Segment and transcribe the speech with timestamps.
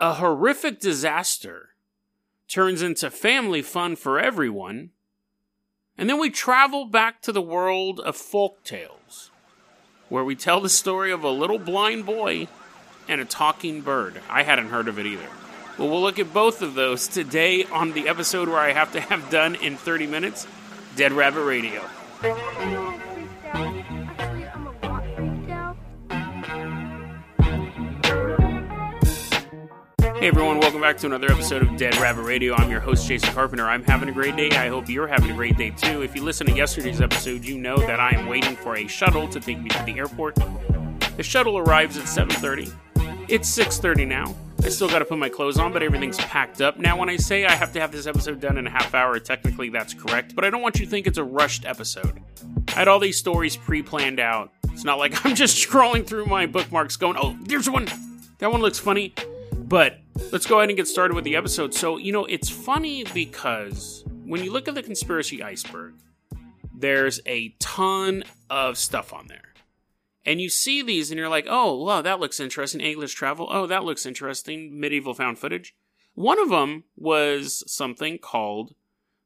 [0.00, 1.70] a horrific disaster
[2.48, 4.90] turns into family fun for everyone.
[5.98, 9.30] And then we travel back to the world of folk tales,
[10.08, 12.48] where we tell the story of a little blind boy
[13.06, 14.20] and a talking bird.
[14.28, 15.28] I hadn't heard of it either.
[15.76, 19.00] Well, we'll look at both of those today on the episode where I have to
[19.00, 20.46] have done in 30 minutes
[20.96, 21.82] Dead Rabbit Radio.
[30.20, 32.54] Hey everyone, welcome back to another episode of Dead Rabbit Radio.
[32.54, 33.66] I'm your host, Jason Carpenter.
[33.66, 34.50] I'm having a great day.
[34.50, 36.02] I hope you're having a great day too.
[36.02, 39.26] If you listen to yesterday's episode, you know that I am waiting for a shuttle
[39.28, 40.36] to take me to the airport.
[41.16, 42.70] The shuttle arrives at 7:30.
[43.30, 44.34] It's 6:30 now.
[44.62, 46.78] I still got to put my clothes on, but everything's packed up.
[46.78, 49.18] Now, when I say I have to have this episode done in a half hour,
[49.20, 52.20] technically that's correct, but I don't want you to think it's a rushed episode.
[52.68, 54.52] I had all these stories pre planned out.
[54.64, 57.88] It's not like I'm just scrolling through my bookmarks going, oh, there's one.
[58.36, 59.14] That one looks funny.
[59.70, 60.00] But
[60.32, 61.72] let's go ahead and get started with the episode.
[61.72, 65.94] So, you know, it's funny because when you look at the conspiracy iceberg,
[66.74, 69.54] there's a ton of stuff on there.
[70.26, 72.80] And you see these and you're like, oh, wow, that looks interesting.
[72.80, 73.46] English travel.
[73.48, 74.80] Oh, that looks interesting.
[74.80, 75.76] Medieval found footage.
[76.14, 78.74] One of them was something called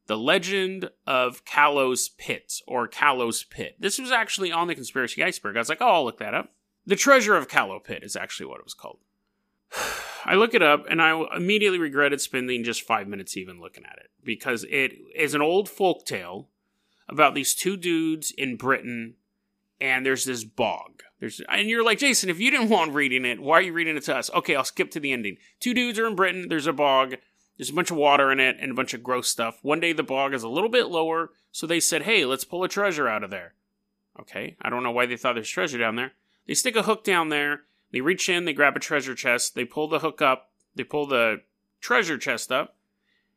[0.08, 3.76] The Legend of Callow's Pit or Callow's Pit.
[3.80, 5.56] This was actually on the conspiracy iceberg.
[5.56, 6.52] I was like, oh, I'll look that up.
[6.84, 8.98] The Treasure of Callow Pit is actually what it was called.
[10.24, 13.98] I look it up and I immediately regretted spending just five minutes even looking at
[13.98, 16.48] it because it is an old folk tale
[17.08, 19.14] about these two dudes in Britain
[19.80, 21.02] and there's this bog.
[21.20, 23.96] There's and you're like Jason, if you didn't want reading it, why are you reading
[23.96, 24.30] it to us?
[24.34, 25.36] Okay, I'll skip to the ending.
[25.60, 26.46] Two dudes are in Britain.
[26.48, 27.16] There's a bog.
[27.56, 29.58] There's a bunch of water in it and a bunch of gross stuff.
[29.62, 32.64] One day the bog is a little bit lower, so they said, "Hey, let's pull
[32.64, 33.54] a treasure out of there."
[34.18, 36.12] Okay, I don't know why they thought there's treasure down there.
[36.46, 37.62] They stick a hook down there.
[37.94, 38.44] They reach in.
[38.44, 39.54] They grab a treasure chest.
[39.54, 40.50] They pull the hook up.
[40.74, 41.42] They pull the
[41.80, 42.74] treasure chest up,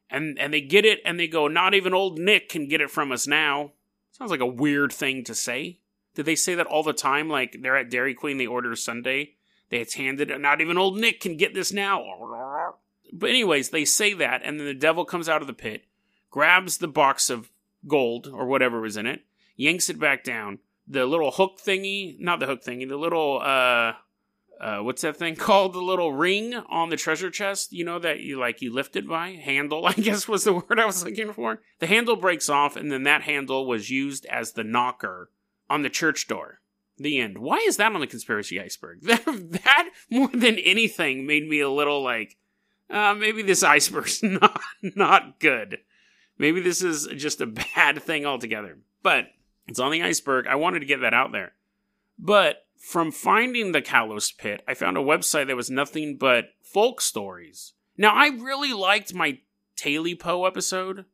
[0.10, 1.00] and and they get it.
[1.06, 3.74] And they go, "Not even old Nick can get it from us now."
[4.12, 5.78] Sounds like a weird thing to say.
[6.16, 7.30] Did they say that all the time?
[7.30, 9.36] Like they're at Dairy Queen, they order a sundae,
[9.70, 10.32] they it's handed.
[10.42, 12.04] Not even old Nick can get this now.
[13.14, 15.86] But anyways, they say that, and then the devil comes out of the pit,
[16.32, 17.52] grabs the box of
[17.86, 19.22] gold or whatever was in it,
[19.56, 20.58] yanks it back down.
[20.88, 23.94] The little hook thingy, not the hook thingy, the little uh
[24.60, 25.74] uh, what's that thing called?
[25.74, 29.32] The little ring on the treasure chest, you know, that you like you lifted by
[29.32, 31.62] handle, I guess was the word I was looking for.
[31.80, 35.30] The handle breaks off, and then that handle was used as the knocker
[35.70, 36.60] on the church door.
[37.00, 37.38] The end.
[37.38, 39.02] Why is that on the conspiracy iceberg?
[39.04, 42.38] That, that more than anything made me a little like,
[42.90, 45.80] uh, maybe this iceberg's not not good.
[46.40, 48.80] Maybe this is just a bad thing altogether.
[49.04, 49.28] But
[49.68, 50.48] it's on the iceberg.
[50.48, 51.54] I wanted to get that out there.
[52.18, 57.02] But from finding the Callow's Pit, I found a website that was nothing but folk
[57.02, 57.74] stories.
[57.98, 59.40] Now, I really liked my
[59.78, 61.06] Tailypo episode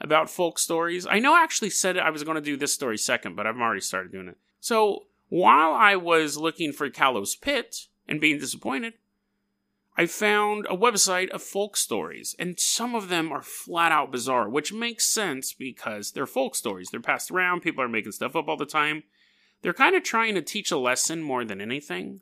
[0.00, 1.06] about folk stories.
[1.08, 3.56] I know I actually said I was going to do this story second, but I've
[3.56, 4.36] already started doing it.
[4.60, 8.94] So while I was looking for Callow's Pit and being disappointed,
[9.96, 14.48] I found a website of folk stories, and some of them are flat out bizarre,
[14.48, 16.88] which makes sense because they're folk stories.
[16.90, 19.02] They're passed around, people are making stuff up all the time.
[19.62, 22.20] They're kind of trying to teach a lesson more than anything.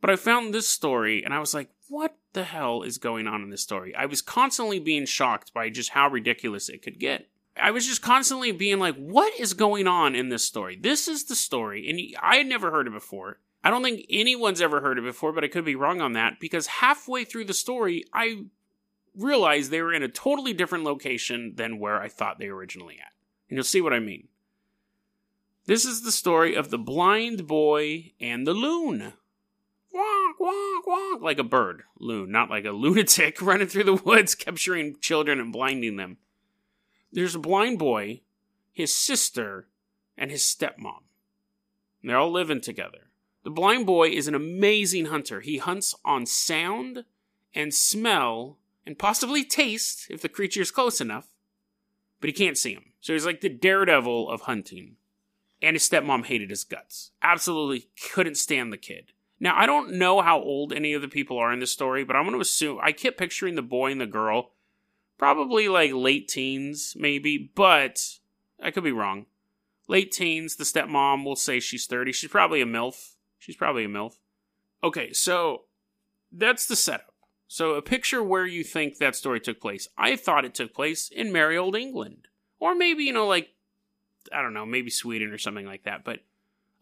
[0.00, 3.42] But I found this story and I was like, what the hell is going on
[3.42, 3.94] in this story?
[3.94, 7.28] I was constantly being shocked by just how ridiculous it could get.
[7.60, 10.78] I was just constantly being like, what is going on in this story?
[10.80, 11.88] This is the story.
[11.88, 13.38] And I had never heard it before.
[13.64, 16.38] I don't think anyone's ever heard it before, but I could be wrong on that
[16.38, 18.44] because halfway through the story, I
[19.16, 22.98] realized they were in a totally different location than where I thought they were originally
[23.00, 23.12] at.
[23.48, 24.28] And you'll see what I mean.
[25.66, 29.14] This is the story of the blind boy and the loon.
[29.92, 34.36] Wonk, wonk, wonk, like a bird, loon, not like a lunatic running through the woods
[34.36, 36.18] capturing children and blinding them.
[37.10, 38.20] There's a blind boy,
[38.72, 39.66] his sister,
[40.16, 41.02] and his stepmom.
[42.00, 43.10] They're all living together.
[43.42, 45.40] The blind boy is an amazing hunter.
[45.40, 47.04] He hunts on sound
[47.56, 51.26] and smell and possibly taste if the creature is close enough,
[52.20, 52.92] but he can't see him.
[53.00, 54.96] So he's like the daredevil of hunting
[55.62, 57.10] and his stepmom hated his guts.
[57.22, 59.12] Absolutely couldn't stand the kid.
[59.38, 62.16] Now, I don't know how old any of the people are in this story, but
[62.16, 64.52] I'm going to assume I kept picturing the boy and the girl
[65.18, 68.18] probably like late teens, maybe, but
[68.62, 69.26] I could be wrong.
[69.88, 72.12] Late teens, the stepmom will say she's 30.
[72.12, 73.14] She's probably a MILF.
[73.38, 74.14] She's probably a MILF.
[74.82, 75.62] Okay, so
[76.32, 77.14] that's the setup.
[77.48, 79.88] So, a picture where you think that story took place.
[79.96, 82.26] I thought it took place in merry old England.
[82.58, 83.50] Or maybe, you know, like
[84.32, 86.20] I don't know, maybe Sweden or something like that, but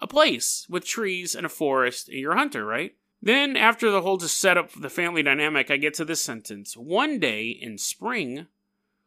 [0.01, 2.09] a place with trees and a forest.
[2.09, 2.95] And you're a hunter, right?
[3.23, 6.77] Then, after the whole just set up the family dynamic, I get to this sentence.
[6.77, 8.49] One day in spring,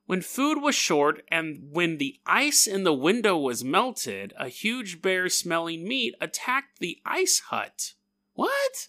[0.08, 5.02] when food was short and when the ice in the window was melted, a huge
[5.02, 7.94] bear smelling meat attacked the ice hut.
[8.34, 8.88] What?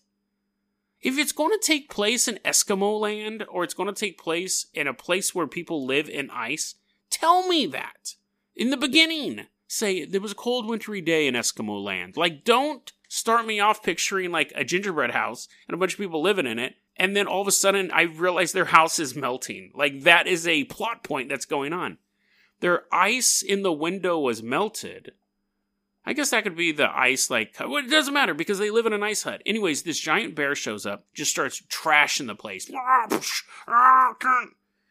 [1.00, 4.66] If it's going to take place in Eskimo land or it's going to take place
[4.72, 6.76] in a place where people live in ice,
[7.10, 8.14] tell me that
[8.58, 9.46] in the beginning.
[9.70, 12.16] Say there was a cold wintry day in Eskimo land.
[12.16, 16.22] Like, don't start me off picturing like a gingerbread house and a bunch of people
[16.22, 16.75] living in it.
[16.96, 19.72] And then all of a sudden I realize their house is melting.
[19.75, 21.99] Like that is a plot point that's going on.
[22.60, 25.12] Their ice in the window was melted.
[26.05, 28.87] I guess that could be the ice, like, well, it doesn't matter because they live
[28.87, 29.43] in an ice hut.
[29.44, 32.70] Anyways, this giant bear shows up, just starts trashing the place.
[32.75, 33.06] Ah,
[33.69, 34.14] ah,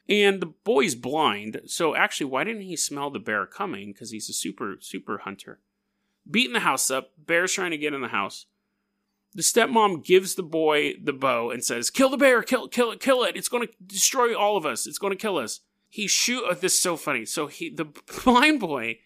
[0.10, 3.92] And the boy's blind, so actually, why didn't he smell the bear coming?
[3.92, 5.60] Because he's a super, super hunter
[6.30, 7.12] beating the house up.
[7.18, 8.46] Bear's trying to get in the house.
[9.34, 12.42] The stepmom gives the boy the bow and says, "Kill the bear!
[12.42, 13.00] Kill, kill it!
[13.00, 13.36] Kill it!
[13.36, 14.88] It's going to destroy all of us!
[14.88, 16.44] It's going to kill us!" He shoot.
[16.48, 17.26] Oh, this is so funny.
[17.26, 17.86] So he, the
[18.24, 19.00] blind boy,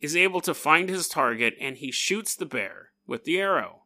[0.00, 3.82] is able to find his target and he shoots the bear with the arrow,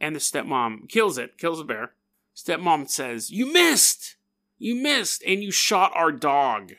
[0.00, 1.38] and the stepmom kills it.
[1.38, 1.94] Kills the bear.
[2.36, 4.16] Stepmom says, "You missed!
[4.62, 6.74] You missed, and you shot our dog.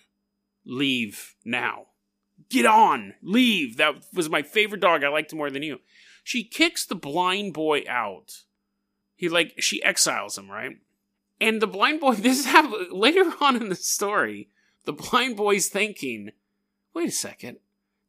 [0.65, 1.87] Leave now."
[2.49, 3.15] Get on!
[3.21, 3.77] Leave!
[3.77, 5.03] That was my favorite dog.
[5.03, 5.79] I liked him more than you.
[6.23, 8.43] She kicks the blind boy out.
[9.15, 10.77] He, like, she exiles him, right?
[11.41, 14.49] And the blind boy, this happened later on in the story.
[14.85, 16.31] The blind boy's thinking,
[16.93, 17.57] wait a second.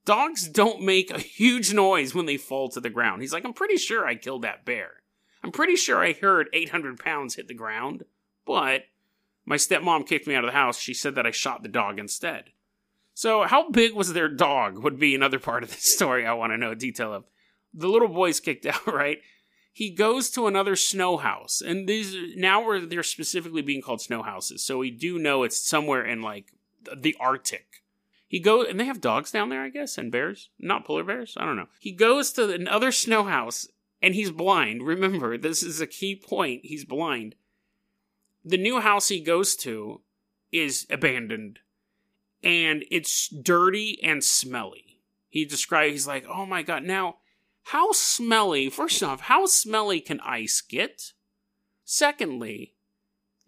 [0.04, 3.22] Dogs don't make a huge noise when they fall to the ground.
[3.22, 5.02] He's like, I'm pretty sure I killed that bear.
[5.42, 8.04] I'm pretty sure I heard 800 pounds hit the ground,
[8.44, 8.82] but
[9.44, 10.78] my stepmom kicked me out of the house.
[10.78, 12.50] She said that I shot the dog instead.
[13.14, 14.82] So, how big was their dog?
[14.82, 17.24] Would be another part of the story I want to know a detail of.
[17.72, 19.18] The little boy's kicked out, right?
[19.72, 24.22] He goes to another snow house, and these now where they're specifically being called snow
[24.22, 26.52] houses, so we do know it's somewhere in like
[26.96, 27.82] the Arctic.
[28.28, 31.36] He goes, and they have dogs down there, I guess, and bears, not polar bears.
[31.36, 31.68] I don't know.
[31.78, 33.68] He goes to another snow house,
[34.00, 34.82] and he's blind.
[34.82, 36.62] Remember, this is a key point.
[36.64, 37.34] He's blind.
[38.44, 40.02] The new house he goes to
[40.52, 41.60] is abandoned
[42.44, 45.00] and it's dirty and smelly.
[45.28, 46.84] He described, he's like, oh my god.
[46.84, 47.16] Now,
[47.64, 51.12] how smelly, first off, how smelly can ice get?
[51.84, 52.74] Secondly,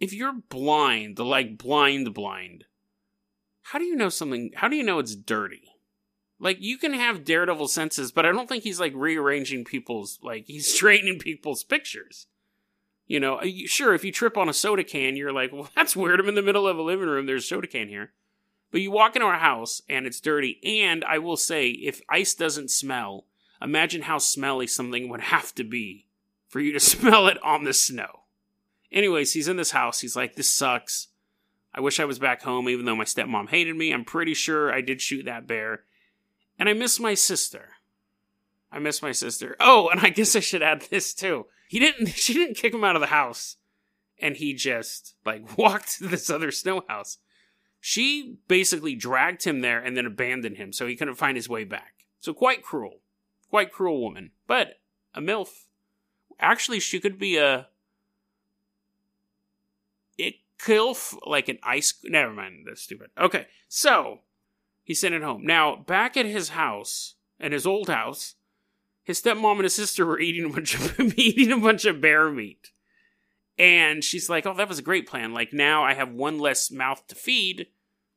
[0.00, 2.64] if you're blind, like blind, blind,
[3.62, 5.62] how do you know something, how do you know it's dirty?
[6.38, 10.46] Like, you can have daredevil senses, but I don't think he's like rearranging people's, like,
[10.46, 12.26] he's straightening people's pictures.
[13.06, 15.96] You know, uh, sure, if you trip on a soda can, you're like, well, that's
[15.96, 16.20] weird.
[16.20, 17.26] I'm in the middle of a living room.
[17.26, 18.12] There's a soda can here.
[18.72, 20.60] But you walk into our house and it's dirty.
[20.64, 23.26] And I will say, if ice doesn't smell,
[23.62, 26.06] imagine how smelly something would have to be
[26.48, 28.22] for you to smell it on the snow.
[28.92, 30.00] Anyways, he's in this house.
[30.00, 31.08] He's like, this sucks.
[31.74, 33.92] I wish I was back home, even though my stepmom hated me.
[33.92, 35.82] I'm pretty sure I did shoot that bear.
[36.58, 37.70] And I miss my sister.
[38.72, 39.56] I miss my sister.
[39.60, 41.46] Oh, and I guess I should add this too.
[41.68, 43.56] He didn't, she didn't kick him out of the house.
[44.18, 47.18] And he just, like, walked to this other snow house.
[47.80, 51.64] She basically dragged him there and then abandoned him so he couldn't find his way
[51.64, 52.06] back.
[52.20, 53.00] So quite cruel.
[53.50, 54.32] Quite cruel woman.
[54.46, 54.80] But
[55.14, 55.66] a MILF.
[56.40, 57.68] Actually, she could be a.
[60.18, 61.94] It kilf like an ice.
[62.04, 62.66] Never mind.
[62.66, 63.10] That's stupid.
[63.18, 64.20] Okay, so
[64.82, 65.44] he sent it home.
[65.44, 68.34] Now back at his house, at his old house,
[69.06, 72.30] his stepmom and his sister were eating a bunch of eating a bunch of bear
[72.30, 72.72] meat.
[73.56, 75.32] And she's like, "Oh, that was a great plan.
[75.32, 77.68] Like now I have one less mouth to feed,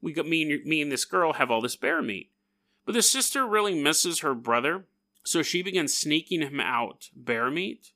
[0.02, 2.32] we got me and me and this girl have all this bear meat.
[2.86, 4.86] But the sister really misses her brother,
[5.24, 7.92] so she begins sneaking him out bear meat.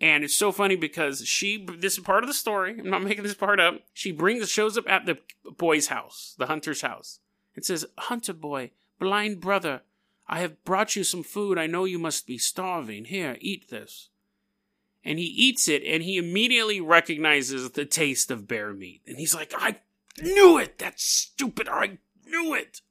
[0.00, 2.78] And it's so funny because she this is part of the story.
[2.78, 3.80] I'm not making this part up.
[3.92, 5.18] She brings shows up at the
[5.58, 7.18] boy's house, the hunter's house,
[7.56, 9.82] and says, "Hunter boy, blind brother,
[10.28, 11.58] I have brought you some food.
[11.58, 13.06] I know you must be starving.
[13.06, 14.10] Here, eat this."
[15.04, 19.02] And he eats it, and he immediately recognizes the taste of bear meat.
[19.06, 19.80] And he's like, "I
[20.20, 20.78] knew it!
[20.78, 21.68] That's stupid!
[21.68, 22.82] I knew it!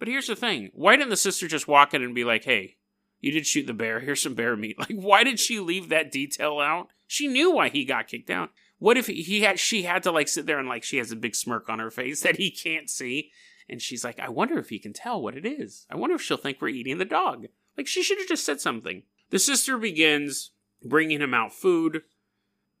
[0.00, 2.78] But here's the thing why didn't the sister just walk in and be like, hey,
[3.20, 4.76] you did shoot the bear, here's some bear meat?
[4.78, 6.88] Like, why did she leave that detail out?
[7.06, 8.50] She knew why he got kicked out.
[8.78, 11.16] What if he had, she had to like sit there and like she has a
[11.16, 13.30] big smirk on her face that he can't see?
[13.70, 15.86] And she's like, I wonder if he can tell what it is.
[15.88, 17.46] I wonder if she'll think we're eating the dog.
[17.76, 19.04] Like, she should have just said something.
[19.30, 20.50] The sister begins
[20.82, 22.02] bringing him out food.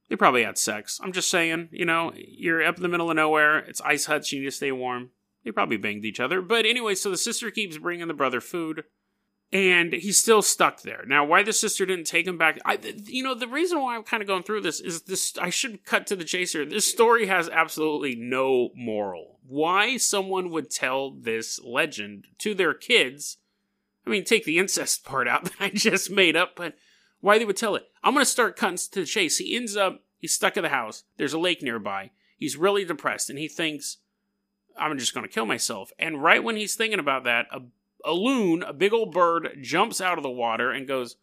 [0.08, 0.98] They probably had sex.
[1.00, 3.58] I'm just saying, you know, you're up in the middle of nowhere.
[3.58, 4.32] It's ice huts.
[4.32, 5.10] You need to stay warm.
[5.44, 6.42] They probably banged each other.
[6.42, 8.82] But anyway, so the sister keeps bringing the brother food.
[9.52, 11.04] And he's still stuck there.
[11.06, 14.04] Now, why the sister didn't take him back, I, you know, the reason why I'm
[14.04, 16.64] kind of going through this is this, I should cut to the chase here.
[16.64, 19.38] This story has absolutely no moral.
[19.46, 23.38] Why someone would tell this legend to their kids,
[24.06, 26.74] I mean, take the incest part out that I just made up, but
[27.20, 27.88] why they would tell it.
[28.04, 29.38] I'm going to start cutting to the chase.
[29.38, 31.02] He ends up, he's stuck in the house.
[31.16, 32.12] There's a lake nearby.
[32.36, 33.98] He's really depressed and he thinks,
[34.78, 35.92] I'm just going to kill myself.
[35.98, 37.60] And right when he's thinking about that, a
[38.04, 41.16] a loon, a big old bird, jumps out of the water and goes,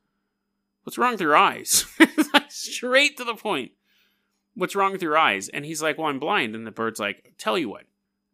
[0.84, 1.86] What's wrong with your eyes?
[2.50, 3.72] Straight to the point.
[4.56, 5.50] What's wrong with your eyes?
[5.50, 6.56] And he's like, Well, I'm blind.
[6.56, 7.84] And the bird's like, Tell you what.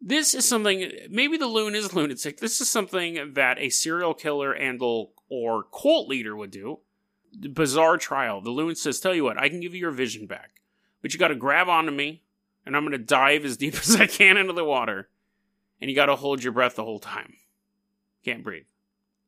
[0.05, 2.39] This is something, maybe the loon is lunatic.
[2.39, 6.79] This is something that a serial killer and or cult leader would do.
[7.53, 8.41] Bizarre trial.
[8.41, 10.62] The loon says, Tell you what, I can give you your vision back.
[11.01, 12.23] But you got to grab onto me,
[12.65, 15.09] and I'm going to dive as deep as I can into the water.
[15.81, 17.33] And you got to hold your breath the whole time.
[18.24, 18.65] Can't breathe.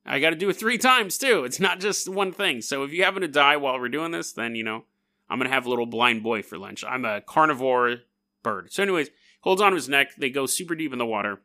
[0.06, 1.44] I got to do it three times too.
[1.46, 2.62] It's not just one thing.
[2.62, 4.86] So if you happen to die while we're doing this, then you know
[5.30, 6.84] I'm gonna have a little blind boy for lunch.
[6.88, 7.98] I'm a carnivore
[8.44, 8.72] bird.
[8.72, 9.10] So, anyways,
[9.42, 10.16] holds on to his neck.
[10.18, 11.42] They go super deep in the water,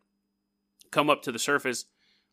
[0.90, 1.86] come up to the surface.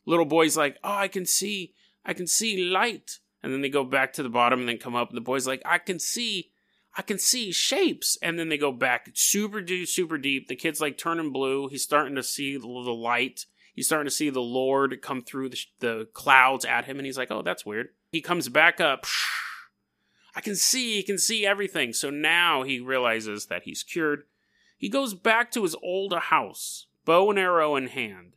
[0.04, 3.84] Little boy's like, "Oh, I can see, I can see light." And then they go
[3.84, 5.08] back to the bottom and then come up.
[5.08, 6.50] And the boy's like, "I can see,
[6.96, 10.48] I can see shapes." And then they go back super deep, super deep.
[10.48, 11.68] The kid's like turning blue.
[11.68, 13.46] He's starting to see the light
[13.78, 17.16] he's starting to see the Lord come through the, the clouds at him, and he's
[17.16, 19.06] like, "Oh, that's weird." He comes back up.
[20.34, 21.92] I can see, he can see everything.
[21.92, 24.24] So now he realizes that he's cured.
[24.76, 28.34] He goes back to his old house, bow and arrow in hand.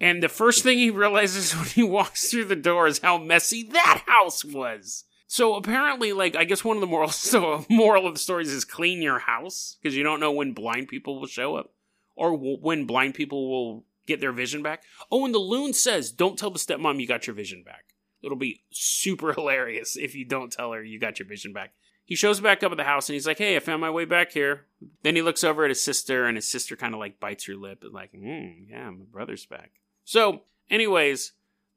[0.00, 3.62] And the first thing he realizes when he walks through the door is how messy
[3.62, 5.04] that house was.
[5.28, 8.64] So apparently, like I guess one of the morals, so moral of the stories is
[8.64, 11.72] clean your house because you don't know when blind people will show up
[12.16, 14.82] or w- when blind people will get their vision back.
[15.10, 17.84] Oh, and the loon says, "Don't tell the stepmom you got your vision back."
[18.22, 21.72] It'll be super hilarious if you don't tell her you got your vision back.
[22.04, 24.04] He shows back up at the house and he's like, "Hey, I found my way
[24.04, 24.66] back here."
[25.02, 27.54] Then he looks over at his sister, and his sister kind of like bites her
[27.54, 29.72] lip and like, "Hmm, yeah, my brother's back."
[30.04, 31.32] So, anyways,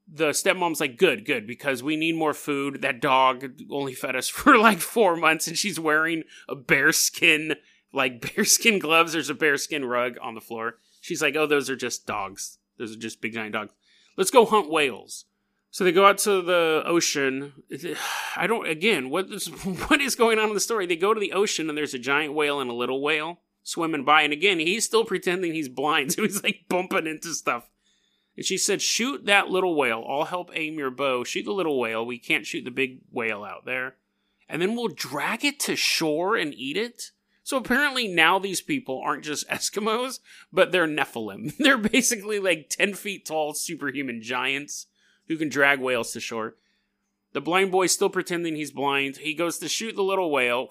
[0.06, 4.28] the stepmom's like, "Good, good, because we need more food." That dog only fed us
[4.28, 7.54] for like four months, and she's wearing a bearskin
[7.92, 9.12] like bearskin gloves.
[9.12, 10.78] There's a bearskin rug on the floor.
[11.06, 12.58] She's like, oh, those are just dogs.
[12.78, 13.72] Those are just big giant dogs.
[14.16, 15.26] Let's go hunt whales.
[15.70, 17.52] So they go out to the ocean.
[18.36, 18.66] I don't.
[18.66, 19.46] Again, what is
[19.86, 20.84] what is going on in the story?
[20.84, 24.04] They go to the ocean and there's a giant whale and a little whale swimming
[24.04, 24.22] by.
[24.22, 27.70] And again, he's still pretending he's blind, so he's like bumping into stuff.
[28.36, 30.04] And she said, "Shoot that little whale.
[30.08, 31.22] I'll help aim your bow.
[31.22, 32.04] Shoot the little whale.
[32.04, 33.94] We can't shoot the big whale out there,
[34.48, 37.12] and then we'll drag it to shore and eat it."
[37.46, 40.18] So apparently now these people aren't just Eskimos,
[40.52, 41.56] but they're Nephilim.
[41.58, 44.86] They're basically like 10 feet tall superhuman giants
[45.28, 46.56] who can drag whales to shore.
[47.34, 49.18] The blind boy's still pretending he's blind.
[49.18, 50.70] He goes to shoot the little whale.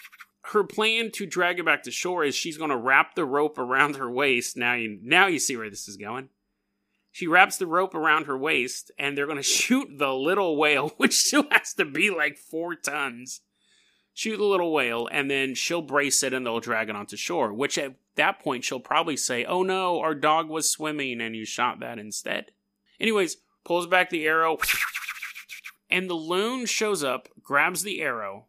[0.52, 3.58] Her plan to drag it back to shore is she's going to wrap the rope
[3.58, 4.56] around her waist.
[4.56, 6.30] Now you now you see where this is going.
[7.12, 10.88] She wraps the rope around her waist and they're going to shoot the little whale,
[10.96, 13.42] which still has to be like 4 tons
[14.14, 17.52] shoot the little whale, and then she'll brace it and they'll drag it onto shore.
[17.52, 21.44] Which at that point she'll probably say, "Oh no, our dog was swimming and you
[21.44, 22.52] shot that instead."
[22.98, 24.58] Anyways, pulls back the arrow,
[25.90, 28.46] and the loon shows up, grabs the arrow,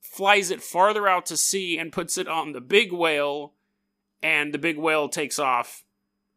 [0.00, 3.54] flies it farther out to sea, and puts it on the big whale.
[4.22, 5.82] And the big whale takes off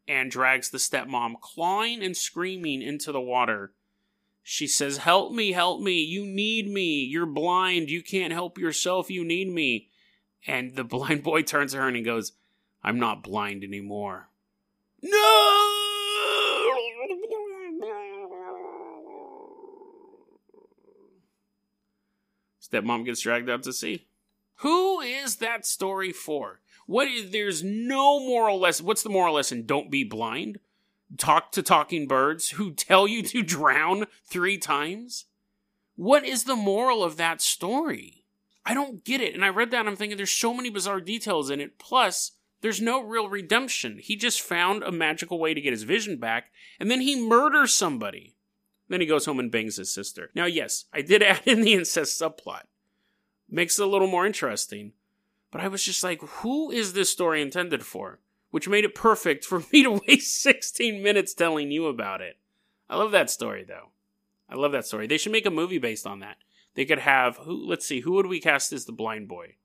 [0.08, 3.72] and drags the stepmom, clawing and screaming into the water
[4.48, 6.04] she says, Help me, help me.
[6.04, 7.02] You need me.
[7.02, 7.90] You're blind.
[7.90, 9.10] You can't help yourself.
[9.10, 9.88] You need me.
[10.46, 12.30] And the blind boy turns to her and he goes,
[12.80, 14.28] I'm not blind anymore.
[15.02, 15.82] No!
[22.62, 24.06] Stepmom gets dragged out to sea.
[24.58, 26.60] Who is that story for?
[26.86, 28.86] What is, there's no moral lesson.
[28.86, 29.66] What's the moral lesson?
[29.66, 30.60] Don't be blind
[31.16, 35.26] talk to talking birds who tell you to drown three times?
[35.94, 38.24] What is the moral of that story?
[38.64, 39.34] I don't get it.
[39.34, 41.78] And I read that and I'm thinking there's so many bizarre details in it.
[41.78, 43.98] Plus, there's no real redemption.
[43.98, 47.72] He just found a magical way to get his vision back, and then he murders
[47.72, 48.34] somebody.
[48.88, 50.30] Then he goes home and bangs his sister.
[50.34, 52.62] Now, yes, I did add in the incest subplot.
[53.48, 54.92] Makes it a little more interesting.
[55.50, 58.18] But I was just like, who is this story intended for?
[58.56, 62.38] Which made it perfect for me to waste 16 minutes telling you about it.
[62.88, 63.90] I love that story though.
[64.48, 65.06] I love that story.
[65.06, 66.38] They should make a movie based on that.
[66.74, 69.56] They could have who let's see, who would we cast as the blind boy?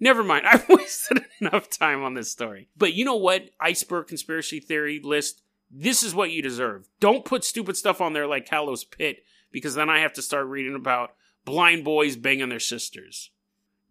[0.00, 0.44] Never mind.
[0.50, 2.68] I've wasted enough time on this story.
[2.76, 3.50] But you know what?
[3.60, 6.88] Iceberg conspiracy theory list This is what you deserve.
[6.98, 9.18] Don't put stupid stuff on there like Callow's Pit,
[9.52, 13.30] because then I have to start reading about blind boys banging their sisters.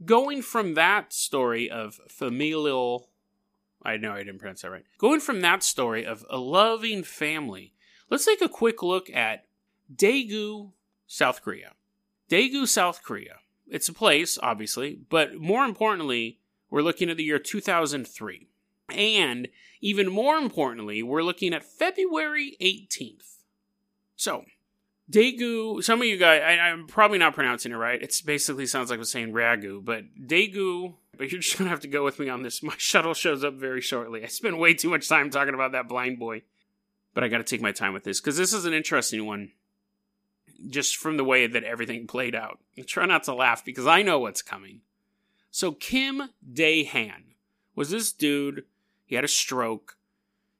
[0.03, 3.10] Going from that story of familial.
[3.83, 4.85] I know I didn't pronounce that right.
[4.97, 7.73] Going from that story of a loving family,
[8.09, 9.45] let's take a quick look at
[9.93, 10.71] Daegu,
[11.07, 11.73] South Korea.
[12.29, 13.37] Daegu, South Korea.
[13.67, 18.47] It's a place, obviously, but more importantly, we're looking at the year 2003.
[18.89, 19.47] And
[19.79, 23.37] even more importantly, we're looking at February 18th.
[24.15, 24.45] So,
[25.09, 28.01] Daegu, some of you guys, I, am probably not pronouncing it right.
[28.01, 31.87] It basically sounds like I'm saying ragu, but Daegu, but you're just to have to
[31.87, 32.63] go with me on this.
[32.63, 34.23] My shuttle shows up very shortly.
[34.23, 36.43] I spent way too much time talking about that blind boy,
[37.13, 39.51] but I got to take my time with this because this is an interesting one
[40.69, 42.59] just from the way that everything played out.
[42.77, 44.81] I try not to laugh because I know what's coming.
[45.49, 47.33] So, Kim Dae Han
[47.75, 48.63] was this dude.
[49.05, 49.97] He had a stroke.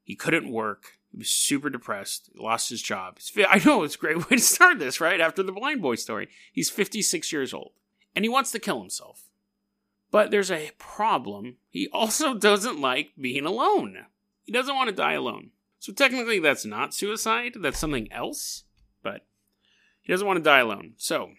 [0.03, 0.97] He couldn't work.
[1.11, 2.29] He was super depressed.
[2.33, 3.19] He lost his job.
[3.47, 5.21] I know it's a great way to start this, right?
[5.21, 6.27] After the blind boy story.
[6.51, 7.71] He's 56 years old.
[8.13, 9.29] And he wants to kill himself.
[10.11, 11.55] But there's a problem.
[11.69, 14.05] He also doesn't like being alone.
[14.43, 15.51] He doesn't want to die alone.
[15.79, 17.53] So technically, that's not suicide.
[17.59, 18.65] That's something else.
[19.01, 19.25] But
[20.01, 20.93] he doesn't want to die alone.
[20.97, 21.31] So,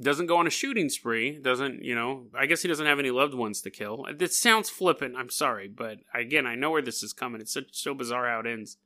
[0.00, 1.38] doesn't go on a shooting spree.
[1.38, 4.06] Doesn't, you know, I guess he doesn't have any loved ones to kill.
[4.08, 5.14] Uh, this sounds flippant.
[5.16, 5.68] I'm sorry.
[5.68, 7.40] But again, I know where this is coming.
[7.40, 8.78] It's such, so bizarre how it ends.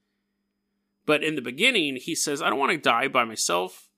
[1.04, 3.88] But in the beginning, he says, I don't want to die by myself.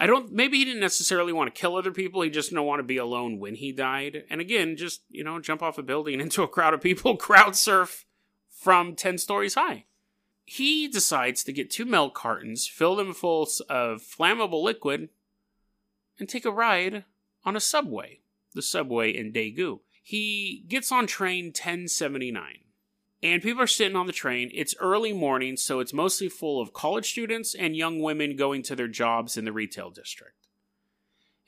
[0.00, 2.22] I don't, maybe he didn't necessarily want to kill other people.
[2.22, 4.24] He just didn't want to be alone when he died.
[4.30, 7.54] And again, just, you know, jump off a building into a crowd of people, crowd
[7.54, 8.06] surf
[8.48, 9.84] from 10 stories high
[10.50, 15.08] he decides to get two milk cartons, fill them full of flammable liquid,
[16.18, 17.04] and take a ride
[17.44, 18.18] on a subway,
[18.52, 19.78] the subway in Daegu.
[20.02, 22.64] He gets on train 1079,
[23.22, 24.50] and people are sitting on the train.
[24.54, 28.76] It's early morning, so it's mostly full of college students and young women going to
[28.76, 30.46] their jobs in the retail district.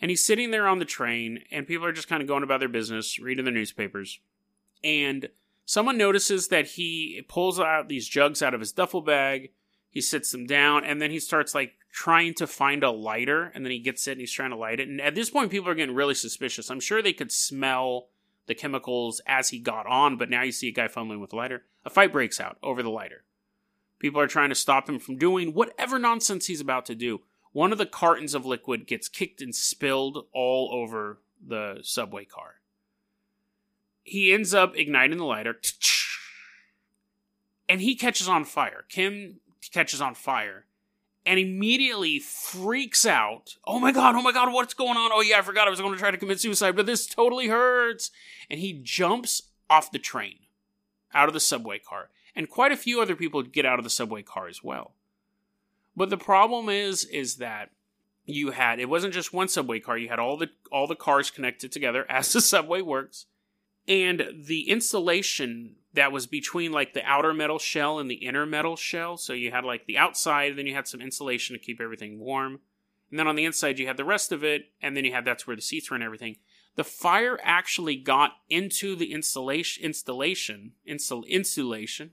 [0.00, 2.60] And he's sitting there on the train, and people are just kind of going about
[2.60, 4.18] their business, reading their newspapers.
[4.82, 5.28] And
[5.64, 9.52] Someone notices that he pulls out these jugs out of his duffel bag.
[9.88, 13.52] He sits them down, and then he starts like trying to find a lighter.
[13.54, 14.88] And then he gets it and he's trying to light it.
[14.88, 16.70] And at this point, people are getting really suspicious.
[16.70, 18.08] I'm sure they could smell
[18.46, 21.36] the chemicals as he got on, but now you see a guy fumbling with a
[21.36, 21.64] lighter.
[21.84, 23.24] A fight breaks out over the lighter.
[23.98, 27.20] People are trying to stop him from doing whatever nonsense he's about to do.
[27.52, 32.62] One of the cartons of liquid gets kicked and spilled all over the subway car
[34.04, 35.60] he ends up igniting the lighter
[37.68, 38.84] and he catches on fire.
[38.88, 39.40] Kim
[39.72, 40.66] catches on fire
[41.24, 43.56] and immediately freaks out.
[43.64, 45.10] Oh my god, oh my god, what's going on?
[45.12, 47.48] Oh yeah, I forgot I was going to try to commit suicide, but this totally
[47.48, 48.10] hurts.
[48.50, 50.38] And he jumps off the train,
[51.14, 52.10] out of the subway car.
[52.34, 54.94] And quite a few other people get out of the subway car as well.
[55.94, 57.70] But the problem is is that
[58.24, 61.30] you had it wasn't just one subway car, you had all the all the cars
[61.30, 63.26] connected together as the subway works
[63.88, 68.76] and the insulation that was between like the outer metal shell and the inner metal
[68.76, 69.16] shell.
[69.16, 72.60] So you had like the outside, then you had some insulation to keep everything warm.
[73.10, 75.26] And then on the inside, you had the rest of it, and then you had
[75.26, 76.36] that's where the seats were and everything.
[76.76, 82.12] The fire actually got into the insulation, installation, insul, insulation,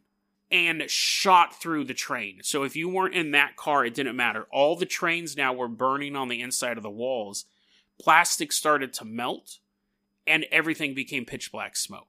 [0.52, 2.40] and shot through the train.
[2.44, 4.48] So if you weren't in that car, it didn't matter.
[4.52, 7.46] All the trains now were burning on the inside of the walls.
[8.02, 9.60] Plastic started to melt,
[10.28, 12.09] and everything became pitch black smoke.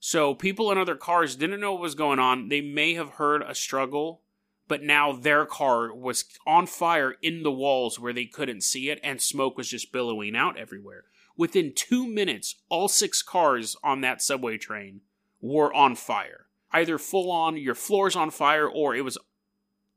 [0.00, 2.48] So people in other cars didn't know what was going on.
[2.48, 4.22] They may have heard a struggle,
[4.68, 9.00] but now their car was on fire in the walls where they couldn't see it,
[9.02, 11.04] and smoke was just billowing out everywhere.
[11.36, 15.00] Within two minutes, all six cars on that subway train
[15.40, 16.46] were on fire.
[16.72, 19.18] Either full on, your floor's on fire, or it was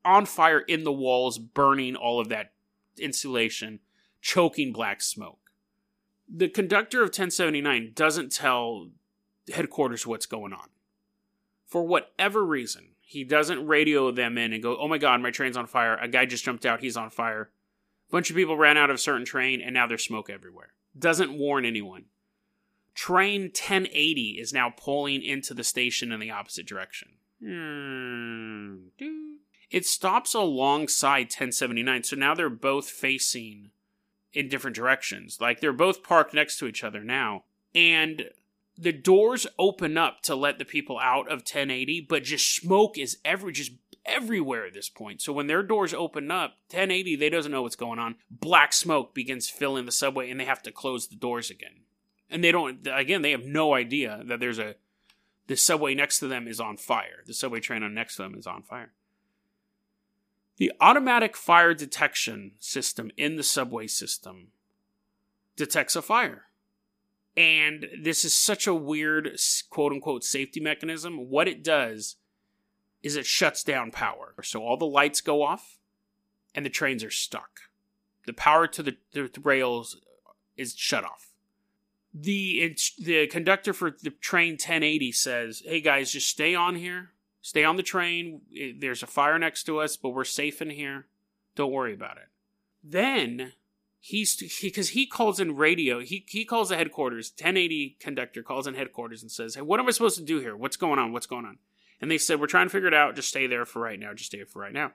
[0.05, 2.53] on fire in the walls, burning all of that
[2.97, 3.79] insulation,
[4.21, 5.39] choking black smoke
[6.29, 8.89] the conductor of 1079 doesn't tell
[9.53, 10.69] headquarters what's going on.
[11.65, 15.57] For whatever reason, he doesn't radio them in and go, oh my god, my train's
[15.57, 15.97] on fire.
[15.97, 17.49] A guy just jumped out, he's on fire.
[18.07, 20.73] A bunch of people ran out of a certain train, and now there's smoke everywhere.
[20.97, 22.05] Doesn't warn anyone.
[22.95, 27.09] Train 1080 is now pulling into the station in the opposite direction.
[27.41, 28.89] Hmm,
[29.71, 33.69] it stops alongside 1079, so now they're both facing
[34.33, 35.39] in different directions.
[35.39, 37.43] Like they're both parked next to each other now.
[37.73, 38.31] And
[38.79, 43.17] the doors open up to let the people out of 1080, but just smoke is
[43.25, 43.73] every just
[44.05, 45.21] everywhere at this point.
[45.21, 48.15] So when their doors open up, 1080 they doesn't know what's going on.
[48.31, 51.81] Black smoke begins filling the subway and they have to close the doors again.
[52.29, 54.75] And they don't again, they have no idea that there's a
[55.47, 57.23] the subway next to them is on fire.
[57.25, 58.93] The subway train on next to them is on fire.
[60.57, 64.49] The automatic fire detection system in the subway system
[65.55, 66.48] detects a fire.
[67.37, 69.39] And this is such a weird
[69.69, 71.29] quote unquote safety mechanism.
[71.29, 72.17] What it does
[73.01, 74.33] is it shuts down power.
[74.43, 75.77] So all the lights go off
[76.53, 77.61] and the trains are stuck.
[78.25, 79.97] The power to the, the rails
[80.57, 81.31] is shut off.
[82.13, 87.11] The the conductor for the train 1080 says, "Hey guys, just stay on here.
[87.41, 88.41] Stay on the train.
[88.77, 91.07] There's a fire next to us, but we're safe in here.
[91.55, 92.29] Don't worry about it."
[92.83, 93.53] Then
[93.99, 95.99] he's because he, he, calls in radio.
[95.99, 97.31] He he calls the headquarters.
[97.31, 100.55] 1080 conductor calls in headquarters and says, "Hey, what am I supposed to do here?
[100.55, 101.11] What's going on?
[101.11, 101.57] What's going on?"
[102.01, 103.15] And they said, "We're trying to figure it out.
[103.15, 104.13] Just stay there for right now.
[104.13, 104.93] Just stay for right now."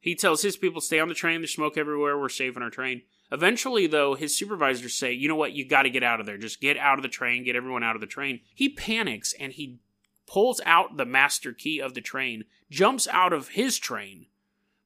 [0.00, 1.40] He tells his people, "Stay on the train.
[1.40, 2.18] There's smoke everywhere.
[2.18, 5.52] We're on our train." Eventually, though, his supervisors say, "You know what?
[5.52, 6.38] You got to get out of there.
[6.38, 7.44] Just get out of the train.
[7.44, 9.80] Get everyone out of the train." He panics and he
[10.26, 14.26] pulls out the master key of the train, jumps out of his train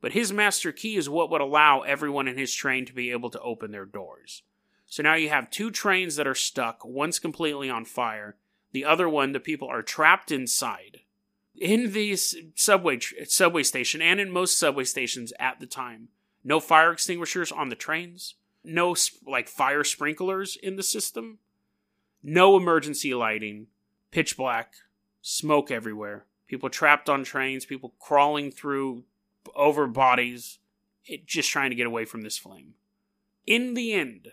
[0.01, 3.31] but his master key is what would allow everyone in his train to be able
[3.31, 4.43] to open their doors.
[4.87, 8.37] So now you have two trains that are stuck, one's completely on fire,
[8.73, 11.01] the other one, the people are trapped inside.
[11.55, 16.09] In the subway subway station and in most subway stations at the time,
[16.43, 18.35] no fire extinguishers on the trains,
[18.65, 18.95] no
[19.27, 21.39] like fire sprinklers in the system,
[22.23, 23.67] no emergency lighting,
[24.11, 24.75] pitch black,
[25.21, 29.05] smoke everywhere, people trapped on trains, people crawling through
[29.55, 30.59] over bodies,
[31.05, 32.75] it, just trying to get away from this flame.
[33.47, 34.29] In the end,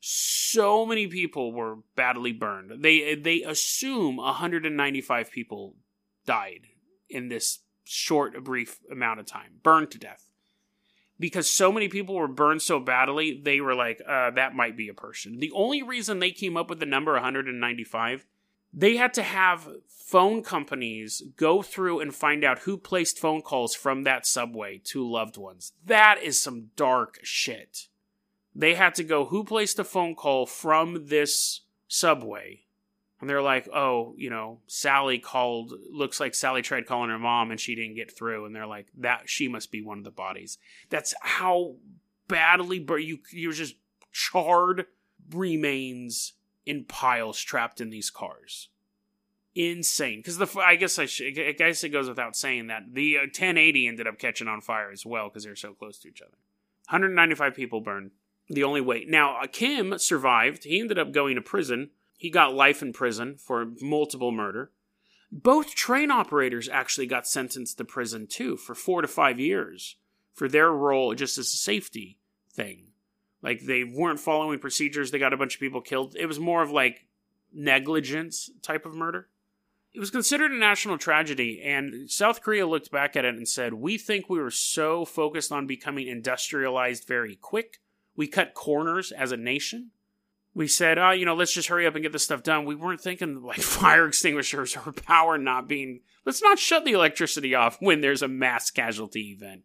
[0.00, 2.82] so many people were badly burned.
[2.82, 5.74] They they assume 195 people
[6.24, 6.68] died
[7.08, 10.28] in this short, brief amount of time, burned to death.
[11.20, 14.88] Because so many people were burned so badly, they were like, uh, that might be
[14.88, 15.40] a person.
[15.40, 18.26] The only reason they came up with the number 195
[18.72, 23.74] they had to have phone companies go through and find out who placed phone calls
[23.74, 25.72] from that subway to loved ones.
[25.84, 27.88] That is some dark shit.
[28.54, 32.62] They had to go, who placed a phone call from this subway?
[33.20, 37.50] And they're like, oh, you know, Sally called, looks like Sally tried calling her mom
[37.50, 38.46] and she didn't get through.
[38.46, 40.56] And they're like, that, she must be one of the bodies.
[40.88, 41.74] That's how
[42.28, 43.74] badly, but you, you're just
[44.12, 44.86] charred
[45.30, 46.32] remains
[46.68, 48.68] in piles trapped in these cars.
[49.54, 50.18] Insane.
[50.18, 53.88] Because the I guess I, I guess it goes without saying that the 1080 uh,
[53.88, 56.36] ended up catching on fire as well because they're so close to each other.
[56.90, 58.10] 195 people burned.
[58.48, 59.06] The only way.
[59.08, 60.64] Now uh, Kim survived.
[60.64, 61.90] He ended up going to prison.
[62.18, 64.70] He got life in prison for multiple murder.
[65.32, 69.96] Both train operators actually got sentenced to prison too for four to five years
[70.34, 72.18] for their role just as a safety
[72.52, 72.87] thing.
[73.42, 76.16] Like they weren't following procedures, they got a bunch of people killed.
[76.18, 77.06] It was more of like
[77.52, 79.28] negligence type of murder.
[79.94, 83.74] It was considered a national tragedy, and South Korea looked back at it and said,
[83.74, 87.80] We think we were so focused on becoming industrialized very quick.
[88.14, 89.92] We cut corners as a nation.
[90.54, 92.64] We said, oh, you know, let's just hurry up and get this stuff done.
[92.64, 96.00] We weren't thinking like fire extinguishers or power not being.
[96.24, 99.62] Let's not shut the electricity off when there's a mass casualty event.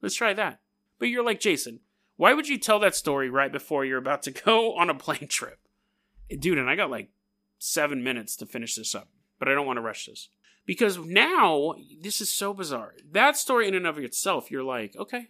[0.00, 0.60] Let's try that.
[0.98, 1.80] But you're like, Jason,
[2.20, 5.26] why would you tell that story right before you're about to go on a plane
[5.26, 5.58] trip?
[6.28, 7.08] Dude, and I got like
[7.58, 10.28] seven minutes to finish this up, but I don't want to rush this.
[10.66, 12.92] Because now, this is so bizarre.
[13.10, 15.28] That story, in and of itself, you're like, okay,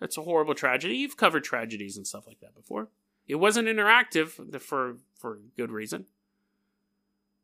[0.00, 0.96] that's a horrible tragedy.
[0.96, 2.88] You've covered tragedies and stuff like that before.
[3.28, 6.06] It wasn't interactive for, for good reason.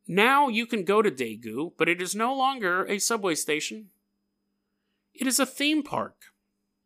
[0.05, 3.87] Now you can go to Daegu, but it is no longer a subway station.
[5.13, 6.30] It is a theme park.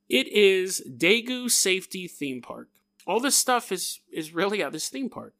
[0.07, 2.69] It is Daegu Safety Theme Park.
[3.07, 5.33] All this stuff is is really at this theme park.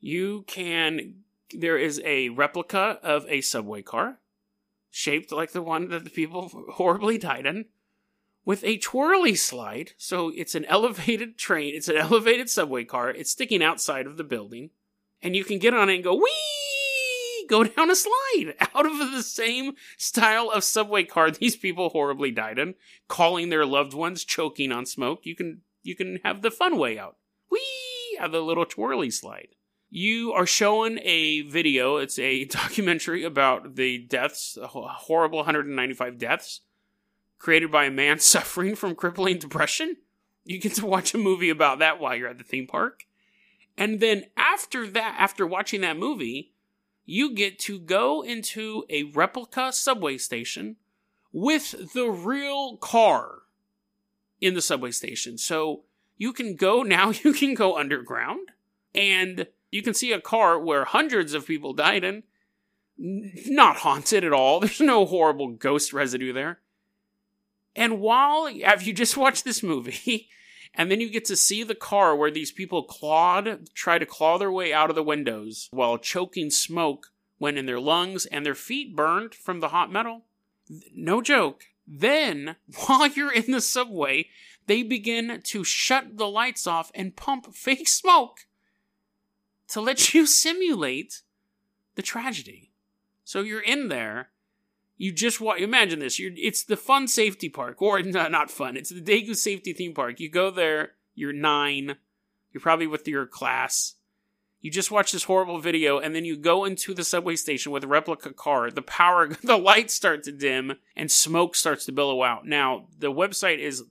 [0.00, 4.18] You can there is a replica of a subway car
[4.90, 7.66] shaped like the one that the people horribly died in
[8.44, 9.92] with a twirly slide.
[9.96, 13.10] So it's an elevated train, it's an elevated subway car.
[13.10, 14.70] It's sticking outside of the building
[15.22, 16.75] and you can get on it and go wee
[17.48, 22.30] go down a slide out of the same style of subway car these people horribly
[22.30, 22.74] died in,
[23.08, 25.20] calling their loved ones choking on smoke.
[25.24, 27.16] You can you can have the fun way out.
[27.50, 27.60] Whee!
[28.18, 29.48] Have the little twirly slide.
[29.88, 31.96] You are showing a video.
[31.96, 36.60] It's a documentary about the deaths, horrible 195 deaths,
[37.38, 39.96] created by a man suffering from crippling depression.
[40.44, 43.04] You get to watch a movie about that while you're at the theme park.
[43.78, 46.52] And then after that, after watching that movie,
[47.06, 50.76] you get to go into a replica subway station
[51.32, 53.42] with the real car
[54.40, 55.38] in the subway station.
[55.38, 55.84] So
[56.18, 58.50] you can go now, you can go underground
[58.94, 62.24] and you can see a car where hundreds of people died in.
[62.98, 64.60] Not haunted at all.
[64.60, 66.60] There's no horrible ghost residue there.
[67.76, 70.28] And while if you just watch this movie,
[70.74, 74.38] and then you get to see the car where these people clawed, try to claw
[74.38, 78.54] their way out of the windows while choking smoke went in their lungs and their
[78.54, 80.24] feet burned from the hot metal.
[80.94, 81.64] No joke.
[81.86, 84.28] Then, while you're in the subway,
[84.66, 88.46] they begin to shut the lights off and pump fake smoke
[89.68, 91.22] to let you simulate
[91.94, 92.70] the tragedy.
[93.24, 94.30] So you're in there.
[94.96, 96.18] You just want imagine this.
[96.18, 98.76] You're it's the fun safety park, or no, not fun.
[98.76, 100.20] It's the Daegu Safety Theme Park.
[100.20, 100.92] You go there.
[101.14, 101.96] You're nine.
[102.52, 103.94] You're probably with your class.
[104.60, 107.84] You just watch this horrible video, and then you go into the subway station with
[107.84, 108.70] a replica car.
[108.70, 112.46] The power, the lights start to dim, and smoke starts to billow out.
[112.46, 113.84] Now the website is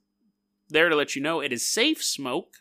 [0.70, 2.58] there to let you know it is safe smoke.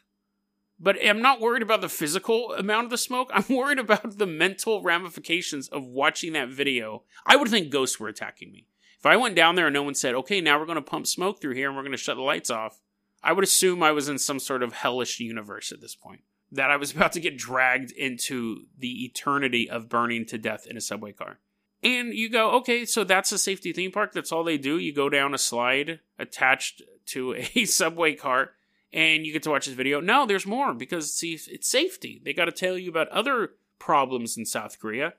[0.85, 3.31] But I'm not worried about the physical amount of the smoke.
[3.33, 7.05] I'm worried about the mental ramifications of watching that video.
[7.25, 8.66] I would think ghosts were attacking me.
[8.99, 11.07] If I went down there and no one said, okay, now we're going to pump
[11.07, 12.83] smoke through here and we're going to shut the lights off,
[13.23, 16.20] I would assume I was in some sort of hellish universe at this point.
[16.53, 20.77] That I was about to get dragged into the eternity of burning to death in
[20.77, 21.38] a subway car.
[21.83, 24.12] And you go, okay, so that's a safety theme park.
[24.12, 24.77] That's all they do.
[24.79, 28.51] You go down a slide attached to a subway car
[28.95, 30.01] and you get to watch this video.
[30.01, 32.23] No, there's more because see, it's safety.
[32.25, 35.15] They got to tell you about other problems in South Korea.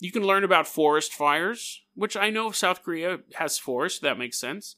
[0.00, 4.00] You can learn about forest fires, which I know South Korea has forests.
[4.00, 4.76] That makes sense.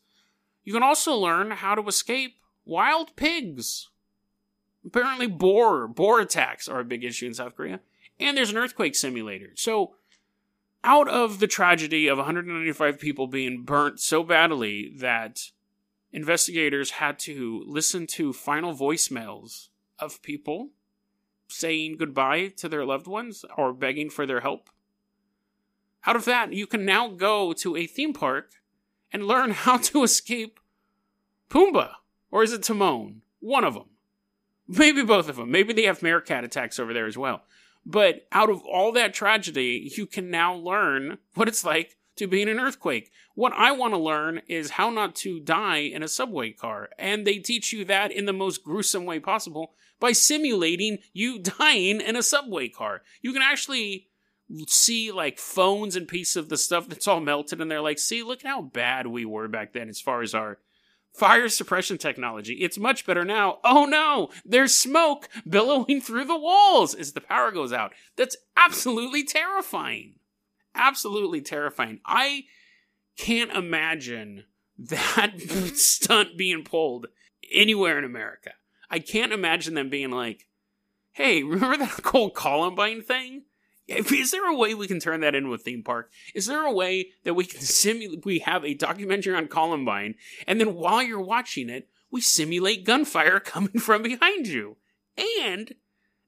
[0.64, 3.88] You can also learn how to escape wild pigs.
[4.84, 7.80] Apparently, boar boar attacks are a big issue in South Korea,
[8.18, 9.50] and there's an earthquake simulator.
[9.54, 9.94] So,
[10.82, 15.50] out of the tragedy of 195 people being burnt so badly that
[16.12, 20.70] investigators had to listen to final voicemails of people
[21.48, 24.70] saying goodbye to their loved ones or begging for their help.
[26.04, 28.50] Out of that, you can now go to a theme park
[29.12, 30.60] and learn how to escape
[31.50, 31.92] Pumbaa.
[32.30, 33.22] Or is it Timon?
[33.40, 33.90] One of them.
[34.68, 35.50] Maybe both of them.
[35.50, 37.42] Maybe they have meerkat attacks over there as well.
[37.84, 42.42] But out of all that tragedy, you can now learn what it's like to be
[42.42, 43.10] in an earthquake.
[43.34, 46.88] What I want to learn is how not to die in a subway car.
[46.98, 52.00] And they teach you that in the most gruesome way possible by simulating you dying
[52.00, 53.02] in a subway car.
[53.22, 54.08] You can actually
[54.68, 58.22] see like phones and pieces of the stuff that's all melted and they're like, see,
[58.22, 60.58] look how bad we were back then as far as our
[61.12, 62.54] fire suppression technology.
[62.54, 63.58] It's much better now.
[63.64, 67.92] Oh no, there's smoke billowing through the walls as the power goes out.
[68.16, 70.14] That's absolutely terrifying
[70.76, 72.00] absolutely terrifying.
[72.04, 72.44] I
[73.16, 74.44] can't imagine
[74.78, 75.40] that
[75.74, 77.06] stunt being pulled
[77.52, 78.52] anywhere in America.
[78.90, 80.46] I can't imagine them being like,
[81.12, 83.42] hey, remember that whole Columbine thing?
[83.88, 86.10] Is there a way we can turn that into a theme park?
[86.34, 90.60] Is there a way that we can simulate, we have a documentary on Columbine, and
[90.60, 94.76] then while you're watching it, we simulate gunfire coming from behind you?
[95.42, 95.74] And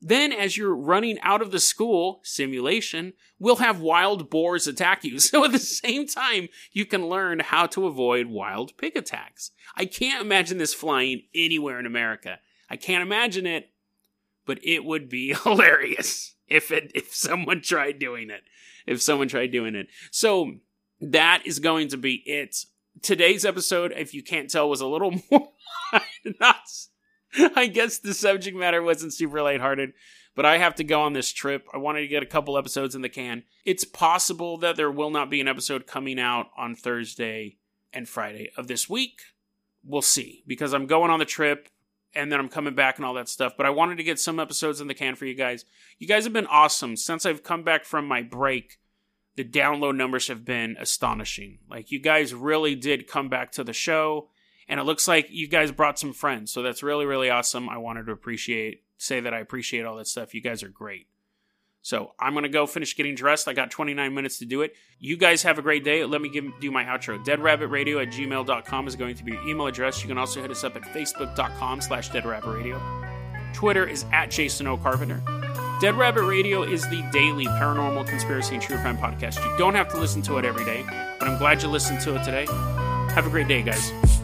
[0.00, 5.18] then, as you're running out of the school simulation, we'll have wild boars attack you.
[5.28, 9.50] So at the same time, you can learn how to avoid wild pig attacks.
[9.74, 12.38] I can't imagine this flying anywhere in America.
[12.70, 13.70] I can't imagine it,
[14.46, 18.42] but it would be hilarious if it if someone tried doing it.
[18.86, 19.88] If someone tried doing it.
[20.10, 20.52] So
[21.00, 22.64] that is going to be it.
[23.02, 25.50] Today's episode, if you can't tell, was a little more
[26.40, 26.62] not
[27.56, 29.92] I guess the subject matter wasn't super lighthearted,
[30.34, 31.66] but I have to go on this trip.
[31.72, 33.44] I wanted to get a couple episodes in the can.
[33.64, 37.58] It's possible that there will not be an episode coming out on Thursday
[37.92, 39.20] and Friday of this week.
[39.84, 41.68] We'll see, because I'm going on the trip
[42.14, 43.54] and then I'm coming back and all that stuff.
[43.56, 45.64] But I wanted to get some episodes in the can for you guys.
[45.98, 46.96] You guys have been awesome.
[46.96, 48.78] Since I've come back from my break,
[49.36, 51.58] the download numbers have been astonishing.
[51.70, 54.30] Like, you guys really did come back to the show
[54.68, 56.52] and it looks like you guys brought some friends.
[56.52, 57.68] So that's really, really awesome.
[57.68, 60.34] I wanted to appreciate, say that I appreciate all that stuff.
[60.34, 61.06] You guys are great.
[61.80, 63.48] So I'm going to go finish getting dressed.
[63.48, 64.74] I got 29 minutes to do it.
[64.98, 66.04] You guys have a great day.
[66.04, 67.24] Let me give, do my outro.
[67.24, 70.02] Deadrabbitradio at gmail.com is going to be your email address.
[70.02, 73.54] You can also hit us up at facebook.com slash deadrabbitradio.
[73.54, 74.76] Twitter is at Jason O.
[74.76, 75.22] Carpenter.
[75.80, 79.42] Dead Rabbit Radio is the daily paranormal conspiracy and true crime podcast.
[79.42, 80.84] You don't have to listen to it every day,
[81.18, 82.46] but I'm glad you listened to it today.
[83.14, 84.17] Have a great day, guys.